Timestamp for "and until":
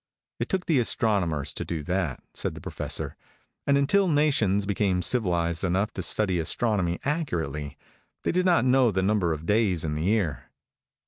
3.67-4.07